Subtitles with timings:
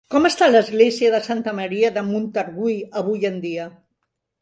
[0.13, 3.73] Com està l'església de Santa Maria de Montargull avui en dia?